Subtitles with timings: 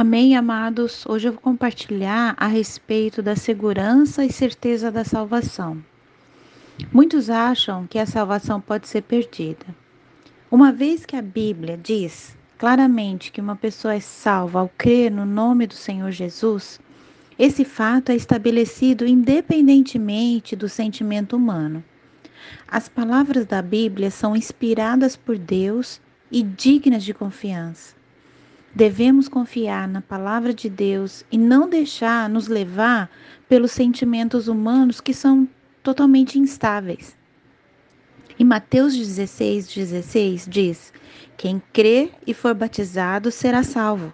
[0.00, 1.04] Amém, amados.
[1.06, 5.82] Hoje eu vou compartilhar a respeito da segurança e certeza da salvação.
[6.92, 9.66] Muitos acham que a salvação pode ser perdida.
[10.48, 15.26] Uma vez que a Bíblia diz claramente que uma pessoa é salva ao crer no
[15.26, 16.78] nome do Senhor Jesus,
[17.36, 21.82] esse fato é estabelecido independentemente do sentimento humano.
[22.68, 27.97] As palavras da Bíblia são inspiradas por Deus e dignas de confiança.
[28.78, 33.10] Devemos confiar na palavra de Deus e não deixar nos levar
[33.48, 35.48] pelos sentimentos humanos que são
[35.82, 37.16] totalmente instáveis.
[38.38, 40.92] Em Mateus 16, 16 diz:
[41.36, 44.12] Quem crê e for batizado será salvo.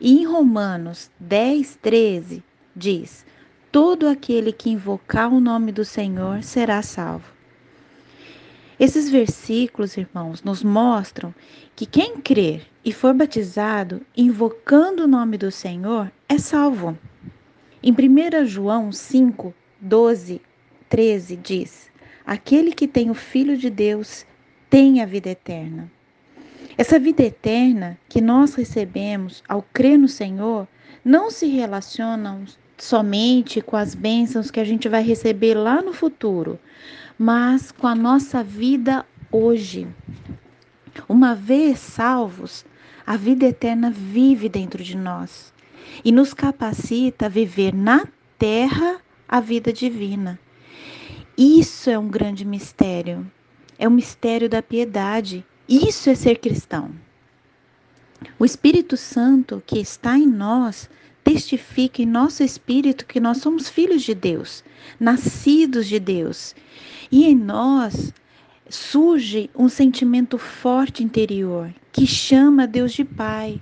[0.00, 2.42] E em Romanos 10, 13
[2.74, 3.24] diz:
[3.70, 7.39] Todo aquele que invocar o nome do Senhor será salvo.
[8.80, 11.34] Esses versículos, irmãos, nos mostram
[11.76, 16.98] que quem crer e for batizado invocando o nome do Senhor é salvo.
[17.82, 20.40] Em 1 João 5, 12,
[20.88, 21.90] 13 diz:
[22.24, 24.24] Aquele que tem o Filho de Deus
[24.70, 25.92] tem a vida eterna.
[26.78, 30.66] Essa vida eterna que nós recebemos ao crer no Senhor
[31.04, 32.40] não se relaciona
[32.78, 36.58] somente com as bênçãos que a gente vai receber lá no futuro,
[37.20, 39.86] mas com a nossa vida hoje.
[41.06, 42.64] Uma vez salvos,
[43.06, 45.52] a vida eterna vive dentro de nós
[46.02, 50.40] e nos capacita a viver na terra a vida divina.
[51.36, 53.30] Isso é um grande mistério.
[53.78, 55.44] É o mistério da piedade.
[55.68, 56.90] Isso é ser cristão.
[58.38, 60.88] O Espírito Santo que está em nós
[61.32, 64.64] testifica em nosso espírito que nós somos filhos de Deus,
[64.98, 66.56] nascidos de Deus.
[67.08, 68.12] E em nós
[68.68, 73.60] surge um sentimento forte interior que chama Deus de Pai.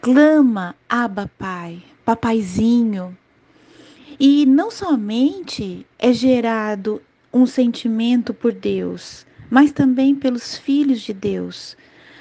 [0.00, 3.16] Clama, Abba Pai, Papaizinho.
[4.18, 7.00] E não somente é gerado
[7.32, 11.76] um sentimento por Deus, mas também pelos filhos de Deus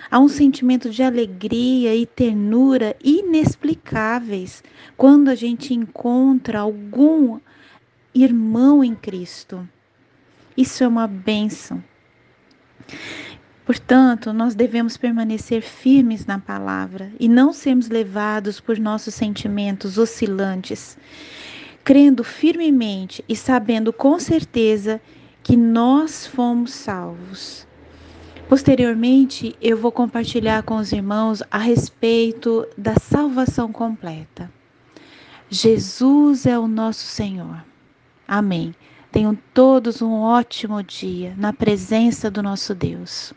[0.09, 4.63] Há um sentimento de alegria e ternura inexplicáveis
[4.95, 7.39] quando a gente encontra algum
[8.13, 9.67] irmão em Cristo.
[10.55, 11.83] Isso é uma bênção.
[13.65, 20.97] Portanto, nós devemos permanecer firmes na palavra e não sermos levados por nossos sentimentos oscilantes,
[21.83, 25.01] crendo firmemente e sabendo com certeza
[25.41, 27.67] que nós fomos salvos.
[28.47, 34.51] Posteriormente, eu vou compartilhar com os irmãos a respeito da salvação completa.
[35.49, 37.65] Jesus é o nosso Senhor.
[38.27, 38.73] Amém.
[39.11, 43.33] Tenham todos um ótimo dia na presença do nosso Deus.